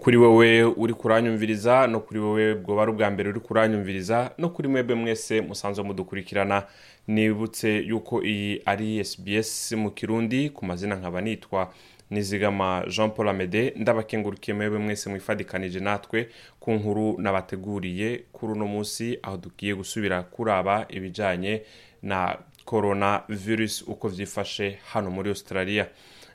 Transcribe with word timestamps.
kuri 0.00 0.16
wowe 0.16 0.64
uri 0.64 0.94
kuranyumviriza 0.94 1.86
no 1.86 2.00
kuri 2.00 2.20
wowe 2.20 2.54
bwoba 2.54 2.82
ari 2.82 2.90
ubwa 2.90 3.10
mbere 3.10 3.28
uri 3.28 3.40
kuranyumviriza 3.40 4.30
no 4.38 4.48
kuri 4.48 4.68
mwebwe 4.68 4.94
mwese 4.94 5.40
musanzwe 5.40 5.84
mudukurikirana. 5.84 6.62
Nibutse 7.06 7.76
yuko 7.78 8.22
iyi 8.22 8.62
ari 8.66 9.04
sbs 9.04 9.72
mu 9.72 9.90
kirundi 9.90 10.50
ku 10.50 10.64
mazina 10.66 10.94
nkaba 10.96 11.20
nitwa 11.20 11.72
nizigama 12.10 12.84
jean 12.88 13.10
paul 13.10 13.28
amede. 13.28 13.72
Ndabakengurukiye 13.76 14.54
mwebwe 14.56 14.78
mwese 14.78 15.10
mwifadikanije 15.10 15.80
natwe 15.80 16.28
ku 16.60 16.72
nkuru 16.72 17.18
nabateguriye 17.20 18.22
kuri 18.32 18.52
uno 18.52 18.66
munsi 18.66 19.18
aho 19.22 19.36
tugiye 19.36 19.74
gusubira 19.74 20.22
kuraba 20.22 20.86
ibijyanye 20.88 21.62
na 22.02 22.38
corona 22.64 23.22
virus 23.28 23.82
uko 23.88 24.08
byifashe 24.08 24.78
hano 24.92 25.10
muri 25.10 25.28
australia. 25.28 25.86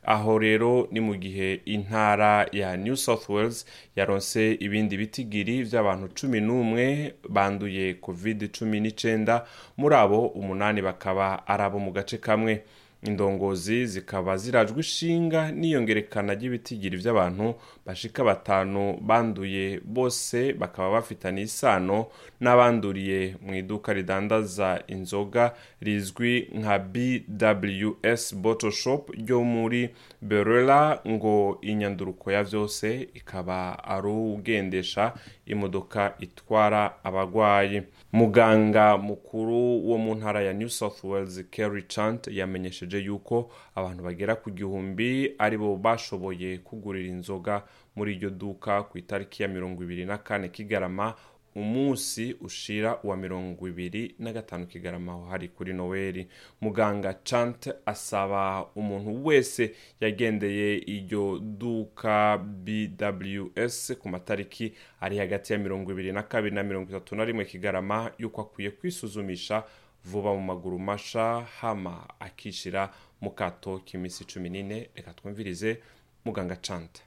Aho 0.05 0.40
rero 0.40 0.88
ni 0.91 1.00
mu 1.00 1.16
gihe 1.16 1.62
intara 1.66 2.46
ya 2.52 2.77
new 2.77 2.96
south 2.96 3.30
wales 3.30 3.66
yaronse 3.96 4.54
ibindi 4.59 4.98
bitigiri 4.98 5.63
by'abantu 5.63 6.08
cumi 6.16 6.41
n'umwe 6.41 7.13
banduye 7.30 7.94
covid 8.02 8.52
cumi 8.52 8.80
n'icyenda 8.80 9.46
muri 9.77 9.96
abo 9.96 10.27
umunani 10.27 10.82
bakaba 10.82 11.48
ari 11.48 11.63
abo 11.63 11.80
mu 11.80 11.91
gace 11.91 12.18
kamwe. 12.18 12.63
Indongozi 13.08 13.85
zikaba 13.85 14.38
zirajwe 14.38 14.80
ishinga 14.80 15.52
n'iyongerekana 15.52 16.34
ry'ibitigiri 16.34 16.98
by'abantu 16.98 17.55
bashika 17.85 18.24
batanu 18.24 18.98
banduye 19.02 19.80
bose 19.85 20.54
bakaba 20.54 20.91
bafitanye 20.91 21.41
isano 21.41 22.07
n'abanduriye 22.41 23.35
mu 23.41 23.55
iduka 23.55 23.93
ridandaza 23.93 24.84
inzoga 24.88 25.54
rizwi 25.82 26.49
nka 26.54 26.80
bws 26.80 28.35
bottle 28.35 28.71
shop 28.71 29.10
ryo 29.10 29.43
muri 29.43 29.90
berera 30.21 30.99
ngo 31.08 31.58
inyanduruko 31.62 32.32
ya 32.32 32.43
byose 32.43 33.08
ikaba 33.13 33.84
ari 33.84 34.08
ugendesha 34.08 35.13
imodoka 35.46 36.13
itwara 36.20 37.04
abarwayi 37.04 37.82
muganga 38.13 38.98
mukuru 38.98 39.87
wo 39.90 39.98
mu 39.98 40.15
ntara 40.15 40.41
ya 40.41 40.54
new 40.54 40.70
south 40.70 41.04
wales 41.04 41.43
kerry 41.52 41.84
chant 41.87 42.27
yamenyesheje 42.27 42.95
yuko 42.99 43.51
abantu 43.76 44.04
bagera 44.04 44.35
ku 44.35 44.51
gihumbi 44.51 45.35
ari 45.38 45.57
bo 45.57 45.76
bashoboye 45.77 46.57
kugurira 46.57 47.10
inzoga 47.10 47.63
muri 47.96 48.13
iryo 48.15 48.29
duka 48.29 48.84
ku 48.84 48.98
itariki 48.98 49.43
ya 49.43 49.49
mirongo 49.49 49.84
ibiri 49.84 50.05
na 50.05 50.18
kane 50.18 50.49
kigarama 50.49 51.15
umunsi 51.55 52.35
ushira 52.41 52.99
uwa 53.04 53.18
mirongo 53.18 53.68
ibiri 53.68 54.15
na 54.20 54.34
gatanu 54.34 54.68
kigarama 54.68 55.12
aho 55.12 55.26
hari 55.26 55.48
kuri 55.48 55.74
noweli 55.74 56.27
muganga 56.62 57.13
chant 57.24 57.70
asaba 57.85 58.65
umuntu 58.76 59.26
wese 59.26 59.71
yagendeye 60.02 60.77
iryo 60.77 61.40
duka 61.40 62.37
bws 62.37 63.93
ku 63.99 64.09
matariki 64.09 64.74
ari 65.02 65.18
hagati 65.18 65.53
ya 65.53 65.59
mirongo 65.59 65.91
ibiri 65.91 66.12
na 66.12 66.24
kabiri 66.24 66.56
na 66.56 66.63
mirongo 66.63 66.90
itatu 66.90 67.16
na 67.16 67.25
rimwe 67.25 67.46
kigarama 67.46 68.12
yuko 68.18 68.41
akwiye 68.41 68.72
kwisuzumisha 68.72 69.63
vuba 70.06 70.34
mu 70.34 70.42
maguru 70.42 70.80
masha 70.80 71.46
hama 71.62 72.08
akishira 72.20 72.92
mu 73.22 73.31
kato 73.31 73.81
k'iminsi 73.86 74.25
cumi 74.25 74.50
n'ine. 74.50 74.90
Reka 74.96 75.14
twumvirize 75.14 75.78
muganga 76.25 76.56
chant. 76.62 77.02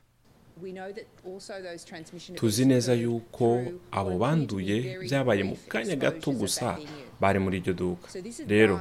Tuzi 2.34 2.64
neza 2.64 2.94
yuko 2.94 3.62
abo 3.92 4.18
banduye 4.18 4.98
byabaye 5.02 5.42
mu 5.44 5.56
kanya 5.68 5.96
gato 5.96 6.32
gusa 6.32 6.78
bari 7.20 7.38
muri 7.38 7.58
iryo 7.62 7.72
duka. 7.74 8.08
Rero 8.48 8.80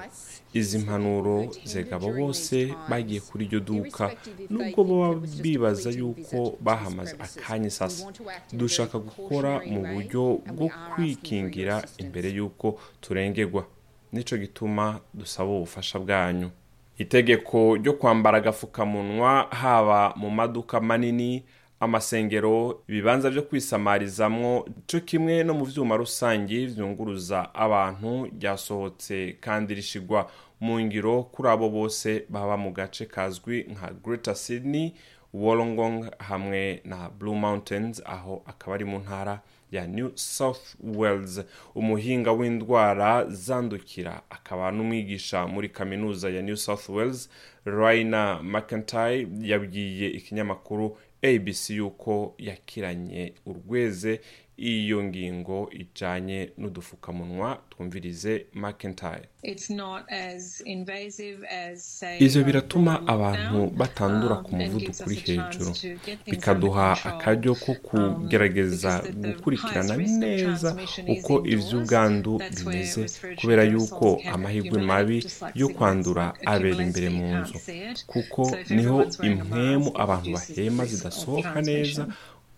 izi 0.53 0.77
mpanuro 0.77 1.53
zegabo 1.65 2.09
bose 2.13 2.73
bagiye 2.89 3.21
kuri 3.21 3.45
iryo 3.45 3.59
duka. 3.59 4.09
Nubwo 4.49 4.83
baba 4.83 5.15
bibaza 5.43 5.89
yuko 5.93 6.57
bahamaze 6.61 7.13
akanya 7.19 7.69
sasa 7.69 8.09
dushaka 8.53 8.97
gukora 8.99 9.61
mu 9.65 9.81
buryo 9.93 10.41
bwo 10.57 10.69
kwikingira 10.95 11.85
imbere 12.01 12.29
y'uko 12.33 12.79
turengerwa. 13.01 13.65
Ni 14.11 14.23
cyo 14.23 14.37
gituma 14.37 14.99
dusaba 15.13 15.49
ubufasha 15.49 15.99
bwanyu. 15.99 16.49
Itegeko 16.97 17.75
ryo 17.75 17.93
kwambara 17.93 18.37
agapfukamunwa 18.37 19.47
haba 19.49 20.13
mu 20.15 20.29
maduka 20.29 20.79
manini 20.81 21.43
amasengero 21.79 22.81
ibibanza 22.87 23.29
byo 23.29 23.41
kwisamarizamwo 23.41 24.67
cyo 24.87 24.99
kimwe 25.01 25.43
no 25.43 25.53
mu 25.53 25.65
byuma 25.65 25.97
rusange 25.97 26.67
byunguruza 26.67 27.53
abantu 27.55 28.25
ryasohotse 28.39 29.37
kandi 29.39 29.75
rishigwa. 29.75 30.29
Mu 30.59 30.79
ngiro 30.81 31.23
kuri 31.23 31.49
abo 31.49 31.69
bose 31.69 32.25
baba 32.29 32.57
mu 32.57 32.71
gace 32.73 33.05
kazwi 33.05 33.63
nka 33.69 33.91
Greater 34.03 34.35
Sydney 34.35 34.93
Wollongong 35.33 36.11
hamwe 36.19 36.81
na 36.85 37.09
Blue 37.09 37.35
Mountains 37.35 38.01
aho 38.05 38.43
akaba 38.45 38.75
ari 38.75 38.85
mu 38.85 38.99
ntara 38.99 39.41
ya 39.71 39.87
New 39.87 40.11
South 40.15 40.75
Wales. 40.83 41.41
Umuhinga 41.75 42.31
w'indwara 42.31 43.25
zandukira 43.29 44.21
akaba 44.29 44.71
n'umwigisha 44.71 45.47
muri 45.47 45.69
kaminuza 45.69 46.29
ya 46.29 46.41
New 46.41 46.55
South 46.55 46.89
Wales 46.89 47.29
Raina 47.65 48.43
McIntyre 48.43 49.27
yabwiye 49.41 50.09
ikinyamakuru 50.09 50.97
abc 51.23 51.69
yuko 51.69 52.33
yakiranye 52.37 53.33
urweze 53.45 54.21
iyo 54.57 55.03
ngingo 55.03 55.69
ijanye 55.81 56.49
n'udufukamunwa 56.57 57.49
twumvirize 57.69 58.45
McIntyre 58.53 59.25
ivyo 62.25 62.43
biratuma 62.43 62.93
abantu 63.07 63.59
batandura 63.79 64.35
ku 64.45 64.51
muvuduko 64.55 65.03
uri 65.07 65.15
hejuru. 65.25 65.71
bikaduha 66.31 66.87
akaryo 67.09 67.53
ko 67.63 67.71
kugerageza 67.87 68.91
gukurikirana 69.23 69.93
neza 70.23 70.69
uko 71.13 71.33
ivy'ubwandu 71.53 72.31
bimeze 72.57 73.01
kubera 73.39 73.63
yuko 73.63 74.07
amahirwe 74.33 74.77
mabi 74.89 75.17
yo 75.61 75.67
kwandura 75.75 76.33
abera 76.45 76.81
imbere 76.87 77.09
mu 77.17 77.25
nzu. 77.39 77.55
kuko 78.11 78.41
ni 78.75 78.83
ho 78.89 78.97
impwemu 79.27 79.89
abantu 80.03 80.27
bahema 80.35 80.83
zidasohoka 80.85 81.61
neza 81.61 82.03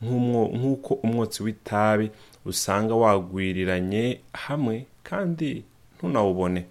nk'uko 0.01 0.93
umwotsi 0.93 1.43
w'itabi 1.43 2.11
usanga 2.45 2.95
wagwiriranye 2.95 4.19
hamwe 4.33 4.85
kandi 5.03 5.63
ntunawubone. 5.97 6.65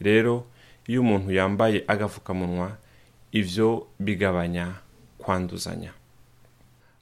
Rero 0.00 0.44
iyo 0.86 1.00
umuntu 1.00 1.32
yambaye 1.32 1.84
agapfukamunwa 1.86 2.76
ibyo 3.32 3.86
bigabanya 4.00 4.74
kwanduzanya. 5.18 5.92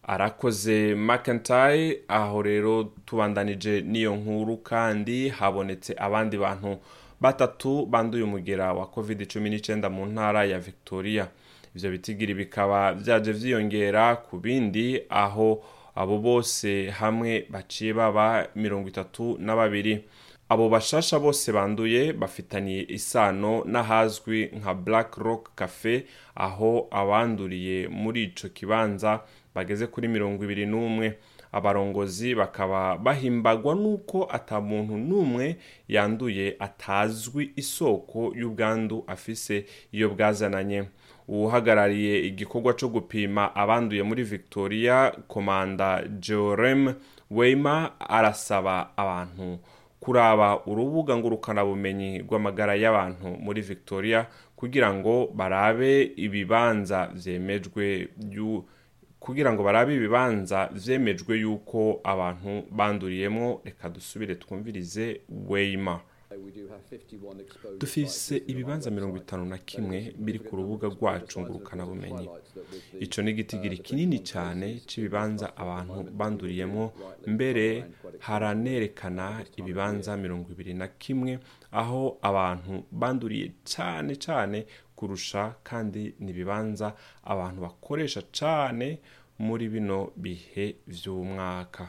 Arakoze 0.02 0.94
McIntyre 0.94 2.00
aho 2.08 2.42
rero 2.42 2.84
tubandanije 3.06 3.80
n'iyo 3.80 4.16
nkuru 4.16 4.56
kandi 4.56 5.28
habonetse 5.28 5.94
abandi 5.98 6.36
bantu 6.38 6.78
batatu 7.20 7.86
banduye 7.86 8.24
umugera 8.24 8.72
wa 8.72 8.86
covid 8.86 9.28
cumi 9.32 9.50
n'icyenda 9.50 9.88
mu 9.90 10.06
ntara 10.06 10.44
ya 10.44 10.58
victoria. 10.58 11.28
Ibyo 11.74 11.90
bitigiri 11.90 12.34
bikaba 12.34 12.94
byaje 12.94 13.32
byiyongera 13.32 14.16
ku 14.16 14.38
bindi 14.38 15.02
aho 15.08 15.62
abo 15.94 16.18
bose 16.18 16.90
hamwe 16.90 17.46
baciye 17.50 17.92
baba 17.94 18.46
mirongo 18.54 18.88
itatu 18.88 19.36
na 19.38 19.56
babiri. 19.56 20.04
Abo 20.48 20.68
bashasha 20.68 21.18
bose 21.18 21.52
banduye 21.52 22.12
bafitaniye 22.12 22.82
isano 22.88 23.62
n'ahazwi 23.66 24.50
nka 24.58 24.74
black 24.74 25.16
rock 25.16 25.54
cafe 25.54 26.06
aho 26.34 26.88
abanduriye 26.90 27.88
muri 27.88 28.22
ico 28.24 28.48
kibanza 28.48 29.20
bageze 29.54 29.86
kuri 29.86 30.08
mirongo 30.08 30.44
ibiri 30.44 30.66
n'umwe. 30.66 31.18
Abarongozi 31.52 32.34
bakaba 32.34 32.96
bahimbagwa 32.98 33.74
n'uko 33.74 34.28
ata 34.30 34.60
muntu 34.60 34.96
n'umwe 34.98 35.56
yanduye 35.88 36.56
atazwi 36.58 37.52
isoko 37.56 38.32
y'ubwandu 38.36 39.04
afise 39.06 39.64
iyo 39.92 40.08
bwazananye. 40.10 40.84
Uhagarariye 41.28 42.26
igikorwa 42.26 42.74
cyo 42.74 42.88
gupima 42.88 43.54
abanduye 43.54 44.02
muri 44.02 44.22
victoria 44.22 45.12
komanda 45.28 46.02
jerem 46.20 46.94
weima 47.30 48.00
arasaba 48.00 48.90
abantu 48.96 49.58
kuraba 50.00 50.66
urubuga 50.66 51.16
ngurukanabumenyi 51.16 52.18
rw'amagara 52.26 52.74
y'abantu 52.74 53.28
muri 53.38 53.60
victoria 53.62 54.26
kugira 54.56 54.90
ngo 54.94 55.30
barabe 55.34 56.02
ibibanza 56.16 57.06
byemejwe 57.14 58.08
kugira 59.20 59.52
ngo 59.52 59.62
barabe 59.62 59.94
ibibanza 59.96 60.68
byemejwe 60.74 61.32
yuko 61.44 62.00
abantu 62.04 62.62
banduriyemo 62.70 63.60
reka 63.64 63.88
dusubire 63.88 64.34
twumvirize 64.34 65.20
weima 65.48 66.00
dufise 67.78 68.42
ibibanza 68.46 68.90
mirongo 68.90 69.16
itanu 69.16 69.44
na 69.44 69.58
kimwe 69.58 70.14
biri 70.18 70.38
ku 70.38 70.56
rubuga 70.56 70.86
rwacu 70.88 71.40
ngurukanabumenyi. 71.40 72.28
Ico 73.00 73.22
ni 73.22 73.30
igitigiri 73.30 73.78
kinini 73.78 74.18
cyane 74.22 74.80
c'ibibanza 74.86 75.56
abantu 75.56 76.06
banduriyemo. 76.18 76.92
Mbere 77.26 77.84
haranerekana 78.18 79.44
ibibanza 79.56 80.16
mirongo 80.16 80.52
ibiri 80.52 80.74
na 80.74 80.88
kimwe 80.88 81.38
aho 81.72 82.18
abantu 82.22 82.84
banduriye 82.92 83.50
cyane 83.64 84.16
cyane 84.16 84.66
kurusha 85.00 85.54
kandi 85.64 86.12
ni 86.20 86.30
ibibanza 86.30 86.92
abantu 87.24 87.60
bakoresha 87.64 88.20
cyane 88.32 88.98
muri 89.40 89.68
bino 89.72 90.12
bihe 90.16 90.76
vy'umwaka. 90.86 91.88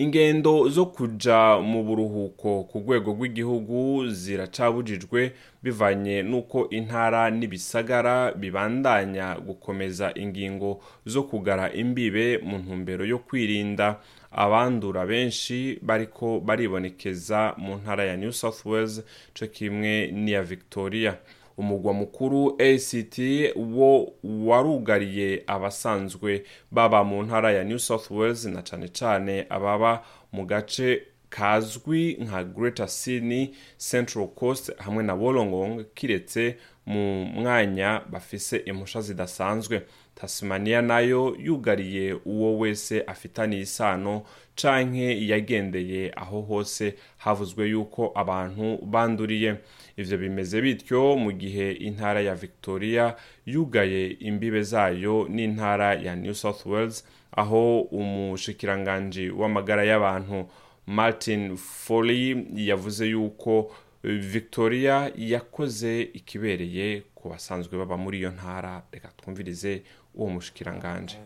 Ingendo 0.00 0.68
zo 0.68 0.86
kuja 0.86 1.58
mu 1.60 1.84
buruhuko 1.84 2.64
ku 2.64 2.78
rwego 2.80 3.10
rw'igihugu 3.12 4.08
ziracabujijwe 4.08 5.32
bivanye 5.62 6.22
n'uko 6.22 6.68
intara 6.72 7.28
n'ibisagara 7.30 8.32
bibandanya 8.32 9.36
gukomeza 9.46 10.12
ingingo 10.16 10.80
zo 11.06 11.22
kugara 11.28 11.72
imbibe 11.72 12.38
mu 12.38 12.58
ntumbero 12.58 13.04
yo 13.04 13.18
kwirinda. 13.18 14.00
Abandura 14.32 15.06
benshi 15.06 15.78
bariko 15.82 16.40
baribonekeza 16.40 17.54
mu 17.58 17.76
ntara 17.76 18.04
ya 18.04 18.16
new 18.16 18.32
south 18.32 18.64
wales 18.66 19.02
co 19.36 19.46
kimwe 19.46 20.06
n'iya 20.12 20.42
victoria. 20.42 21.18
Umugwa 21.60 21.92
mukuru 21.92 22.56
act 22.58 23.18
wo 23.56 24.12
warugariye 24.24 25.42
abasanzwe 25.46 26.42
baba 26.70 27.04
mu 27.04 27.22
ntara 27.22 27.52
ya 27.52 27.64
new 27.64 27.78
south 27.78 28.10
wales 28.10 28.44
na 28.44 28.62
cane 28.62 28.88
cane 28.88 29.46
ababa 29.50 30.02
mu 30.32 30.46
gace 30.46 31.02
kazwi 31.30 32.16
nka 32.20 32.44
greater 32.44 32.88
sydney 32.88 33.54
central 33.90 34.28
coast 34.28 34.72
hamwe 34.78 35.02
na 35.04 35.14
wollongong 35.14 35.84
kiretse 35.94 36.56
mu 36.86 37.24
mwanya 37.24 38.02
bafise 38.10 38.56
impusha 38.56 39.00
zidasanzwe. 39.00 39.82
Tasmania 40.20 40.82
na 40.82 41.00
yo 41.00 41.36
yugariye 41.38 42.12
uwo 42.24 42.58
wese 42.58 43.00
afitaniye 43.06 43.62
isano 43.62 44.22
canke 44.54 45.26
yagendeye 45.28 46.12
aho 46.16 46.40
hose 46.40 46.94
havuzwe 47.16 47.68
yuko 47.68 48.12
abantu 48.14 48.78
banduriye. 48.84 49.56
Ivyo 49.96 50.18
bimeze 50.18 50.60
bityo 50.62 51.16
mu 51.16 51.32
gihe 51.32 51.72
intara 51.72 52.20
ya 52.20 52.34
victoria 52.34 53.16
yugaye 53.46 54.06
imbibe 54.20 54.62
zayo 54.62 55.26
n'intara 55.28 55.94
ya 55.94 56.16
new 56.16 56.34
south 56.34 56.66
wales 56.66 57.04
aho 57.36 57.80
umushikiranganji 57.80 59.30
w'amagara 59.30 59.84
y'abantu 59.84 60.46
martin 60.86 61.56
foley 61.56 62.46
yavuze 62.54 63.06
yuko 63.06 63.72
victoria 64.02 65.12
yakoze 65.16 66.00
ikibereye 66.02 67.02
ku 67.14 67.28
basanzwe 67.28 67.78
baba 67.78 67.96
muri 67.96 68.18
iyo 68.18 68.30
ntara. 68.30 68.82
Reka 68.92 69.08
twumvirize 69.16 69.82
uwo 70.14 70.28
mushikiranganje. 70.30 71.18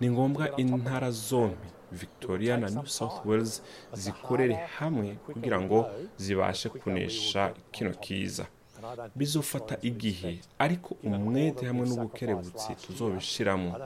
Ni 0.00 0.10
ngombwa 0.10 0.56
intara 0.56 1.10
zombi 1.10 1.68
victoria 1.92 2.56
na 2.56 2.68
new 2.70 2.86
south 2.86 3.24
wales 3.26 3.62
zikorere 3.92 4.54
hamwe 4.54 5.14
kugira 5.14 5.60
ngo 5.60 5.90
zibashe 6.16 6.68
kunesha 6.68 7.54
kino 7.70 7.90
kiza. 7.90 8.46
Bizofata 9.14 9.78
igihe 9.82 10.40
ariko 10.58 10.96
umwete 11.04 11.66
hamwe 11.66 11.86
n'ubukerebutsi 11.88 12.74
tuzobishiramo. 12.74 13.78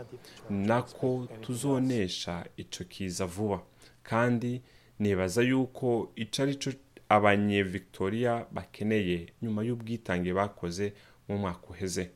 Nako 0.50 1.26
tuzonesha 1.41 2.46
ico 2.56 2.85
kiza 2.85 3.26
vuba. 3.26 3.61
Kandi 4.03 4.62
nibaza 5.00 5.43
yuko 5.43 6.12
ico 6.17 6.43
ari 6.43 6.55
cyo 6.61 6.73
abanye 7.08 7.62
victoria 7.62 8.47
bakeneye 8.52 9.26
nyuma 9.43 9.62
y'ubwitange 9.64 10.32
bakoze 10.32 10.93
mu 11.29 11.38
mwaka 11.38 11.67
uheze. 11.70 12.11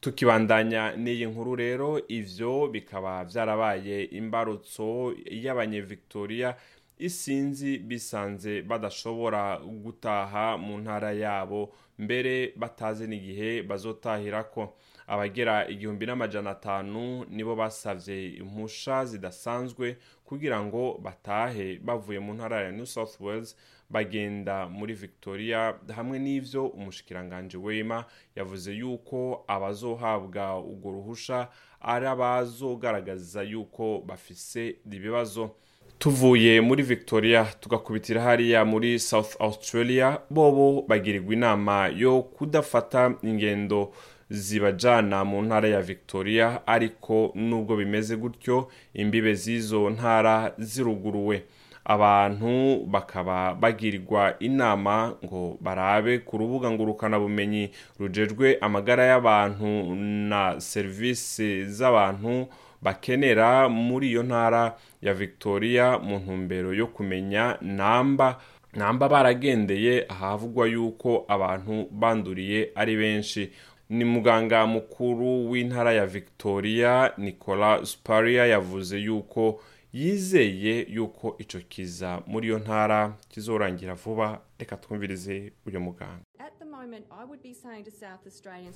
Tukibandanya 0.00 0.96
n'iyi 0.96 1.26
nkuru 1.26 1.54
rero 1.56 2.00
ivyo 2.08 2.68
bikaba 2.72 3.24
vyarabaye 3.24 4.04
imbarutso 4.04 5.12
y'abanye 5.30 5.80
victoria. 5.80 6.56
Isinzi 6.98 7.78
bisanze 7.78 8.62
badashobora 8.62 9.58
gutaha 9.82 10.56
mu 10.56 10.78
ntara 10.78 11.12
yabo 11.12 11.72
mbere 11.98 12.52
batazi 12.56 13.06
n'igihe 13.08 13.62
bazotahirako. 13.62 14.76
Abagera 15.10 15.66
igihumbi 15.68 16.06
n'amajana 16.06 16.50
atanu 16.50 17.24
nibo 17.30 17.56
basavye 17.56 18.28
impusha 18.40 19.04
zidasanzwe 19.04 19.96
kugira 20.24 20.62
ngo 20.64 21.00
batahe 21.02 21.78
bavuye 21.82 22.18
mu 22.22 22.34
ntara 22.34 22.60
ya 22.62 22.70
new 22.72 22.86
south 22.86 23.20
wales 23.20 23.56
bagenda 23.90 24.68
muri 24.68 24.94
victoria 24.94 25.74
hamwe 25.96 26.18
n'ivyo 26.18 26.66
umushikiranganje 26.66 27.56
wema 27.58 28.04
yavuze 28.36 28.70
yuko 28.72 29.44
abazohabwa 29.48 30.58
urwo 30.60 30.90
ruhusha 30.92 31.48
ari 31.80 32.06
abazogaragaza 32.06 33.42
yuko 33.42 34.02
bafise 34.06 34.76
ibibazo. 34.92 35.50
Tuvuye 35.98 36.60
muri 36.60 36.82
victoria 36.82 37.44
tugakubitira 37.60 38.22
hariya 38.22 38.64
muri 38.64 38.98
south 38.98 39.36
australia 39.40 40.18
bobo 40.30 40.82
bagirirwa 40.88 41.32
inama 41.34 41.88
yo 41.96 42.22
kudafata 42.22 43.14
ingendo 43.22 43.92
zibajana 44.30 45.24
mu 45.24 45.42
ntara 45.42 45.68
ya 45.68 45.80
victoria 45.82 46.66
ariko 46.66 47.32
nubwo 47.34 47.76
bimeze 47.76 48.16
gutyo 48.16 48.68
imbibe 48.94 49.34
z'izo 49.34 49.90
ntara 49.90 50.52
ziruguruwe. 50.58 51.42
Abantu 51.84 52.84
bakaba 52.86 53.54
bagirirwa 53.54 54.34
inama 54.38 55.14
ngo 55.24 55.58
barabe 55.60 56.18
ku 56.18 56.38
rubuga 56.38 56.70
ngurukanabumenyi 56.70 57.70
rujejwe 57.98 58.58
amagara 58.60 59.04
y'abantu 59.04 59.94
na 60.28 60.60
serivisi 60.60 61.64
z'abantu 61.64 62.46
bakenera 62.82 63.68
muri 63.68 64.08
iyo 64.10 64.22
ntara 64.22 64.76
ya 65.02 65.14
victoria 65.14 65.98
mu 65.98 66.18
ntumbero 66.18 66.72
yo 66.74 66.86
kumenya 66.86 67.56
namba 67.60 68.38
namba 68.76 69.08
baragendeye 69.08 70.04
ahavugwa 70.08 70.66
yuko 70.68 71.24
abantu 71.28 71.88
banduriye 71.90 72.70
ari 72.74 72.96
benshi. 72.96 73.50
Ni 73.90 74.04
muganga 74.04 74.66
mukuru 74.66 75.50
w'intara 75.50 75.92
ya 75.92 76.06
victoria 76.06 77.12
nicola 77.18 77.86
sparia 77.86 78.46
yavuze 78.46 78.98
yuko 78.98 79.60
yizeye 79.92 80.86
yuko 80.90 81.34
ico 81.38 81.58
kiza 81.68 82.22
muri 82.26 82.46
iyo 82.48 82.58
ntara 82.58 83.16
kizorangira 83.28 83.94
vuba. 83.94 84.40
Reka 84.58 84.76
twumvirize 84.76 85.52
uyu 85.66 85.80
muganga. 85.80 86.20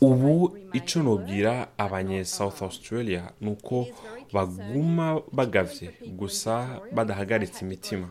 Ubu 0.00 0.58
ico 0.72 1.02
nobwira 1.02 1.68
abanye 1.78 2.24
south 2.24 2.62
australia 2.62 3.32
ni 3.40 3.50
uko 3.50 3.86
baguma 4.32 5.20
bagavye. 5.32 5.90
gusa 6.06 6.80
badahagaritse 6.94 7.64
imitima. 7.64 8.08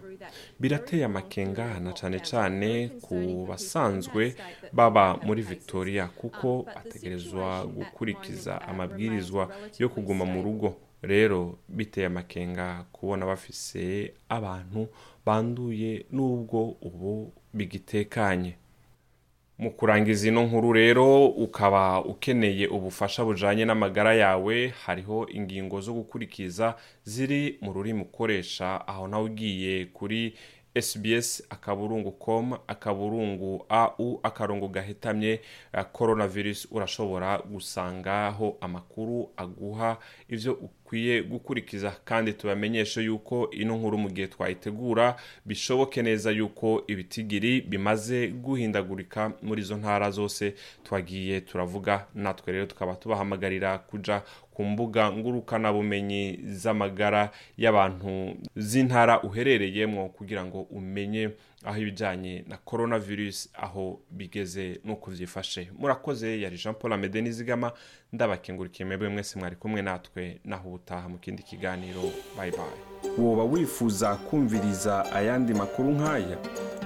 Birateye 0.59 1.05
amakenga 1.05 1.79
na 1.79 1.91
cane 1.93 2.19
cane 2.19 2.89
ku 3.01 3.45
basanzwe 3.49 4.35
baba 4.73 5.17
muri 5.25 5.41
victoria 5.41 6.07
kuko 6.07 6.65
bategerezwa 6.75 7.65
gukurikiza 7.65 8.61
amabwirizwa 8.61 9.49
yo 9.79 9.89
kuguma 9.89 10.25
mu 10.25 10.41
rugo. 10.43 10.75
Rero 11.01 11.57
biteye 11.69 12.07
amakenga 12.07 12.85
kubona 12.91 13.25
bafise 13.25 14.13
abantu 14.29 14.87
banduye 15.25 16.05
n'ubwo 16.11 16.75
ubu 16.81 17.33
bigitekanye. 17.53 18.55
Mu 19.63 19.71
kurangiza 19.71 20.27
ino 20.27 20.43
nkuru 20.43 20.73
rero 20.73 21.25
ukaba 21.27 22.03
ukeneye 22.05 22.67
ubufasha 22.67 23.23
bujanye 23.25 23.65
n'amagara 23.65 24.13
yawe 24.13 24.67
hariho 24.85 25.27
ingingo 25.31 25.81
zo 25.81 25.93
gukurikiza 25.93 26.75
ziri 27.03 27.57
mu 27.61 27.73
rurimi 27.73 28.01
ukoresha 28.01 28.87
aho 28.87 29.07
nawe 29.07 29.23
ugiye 29.23 29.85
kuri 29.85 30.33
sbs 30.81 31.43
akaburungu 31.49 32.11
com 32.11 32.53
akaburungu 32.67 33.65
au 33.69 34.19
akarongo 34.23 34.67
gahetamye 34.67 35.39
coronavirus 35.91 36.67
urashobora 36.71 37.37
gusangaho 37.37 38.57
amakuru 38.61 39.29
aguha 39.37 39.97
ivyo 40.29 40.53
ukwiye 40.93 41.21
gukurikiza 41.23 41.91
kandi 42.05 42.33
tubamenyeshe 42.33 43.01
yuko 43.01 43.49
ino 43.51 43.77
nkuru 43.77 43.97
mu 43.97 44.09
gihe 44.09 44.27
twayitegura 44.27 45.15
bishoboke 45.45 46.01
neza 46.03 46.31
yuko 46.31 46.83
ibitigiri 46.87 47.61
bimaze 47.61 48.27
guhindagurika 48.27 49.31
muri 49.41 49.61
izo 49.61 49.77
ntara 49.77 50.11
zose 50.11 50.53
twagiye 50.83 51.41
turavuga. 51.41 52.05
Natwe 52.15 52.53
rero 52.53 52.65
tukaba 52.65 52.95
tubahamagarira 52.95 53.77
kuja 53.77 54.21
ku 54.53 54.63
mbuga 54.63 55.11
ngurukanabumenyi 55.11 56.39
z'amagara 56.45 57.31
y'abantu 57.57 58.37
z'intara 58.55 59.21
uherereyemo 59.23 60.09
kugira 60.09 60.45
ngo 60.45 60.61
umenye 60.61 61.29
aho 61.65 61.77
ibijyanye 61.77 62.43
na 62.47 62.57
coronavirus 62.57 63.49
aho 63.53 63.99
bigeze 64.11 64.79
n'uko 64.85 65.11
byifashe. 65.11 65.71
Murakoze 65.79 66.41
yari 66.41 66.57
jean 66.57 66.75
paul 66.75 66.93
amede 66.93 67.21
nizigama. 67.21 67.71
Ndabakengurikiye 68.13 68.85
mwebwe 68.87 69.09
mwese 69.09 69.39
mwari 69.39 69.55
kumwe 69.55 69.81
natwe 69.81 70.39
naho 70.45 70.69
ubutaha 70.69 71.09
mu 71.09 71.17
kindi 71.17 71.43
kiganiro. 71.43 72.01
Bayi 72.37 72.51
bayi 72.51 73.17
woba 73.17 73.43
wifuza 73.43 74.15
kumviriza 74.15 75.11
ayandi 75.13 75.53
makuru 75.53 75.91
nk'aya 75.91 76.37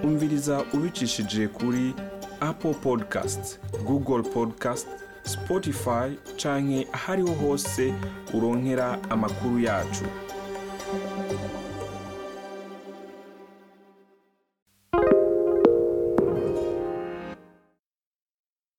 umviriza 0.04 0.66
ubicishije 0.74 1.48
kuri 1.48 1.94
apple 2.40 2.74
podcast 2.74 3.60
google 3.86 4.24
podcast 4.30 4.88
spotify 5.24 6.16
canke 6.44 6.88
ahariho 6.94 7.34
hose 7.34 7.94
uronkera 8.34 9.00
amakuru 9.10 9.60
yacu. 9.60 10.06